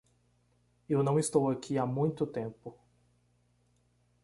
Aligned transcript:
Eu 0.89 1.03
não 1.03 1.19
estou 1.19 1.47
aqui 1.47 1.77
há 1.77 1.85
muito 1.85 2.25
tempo! 2.25 2.75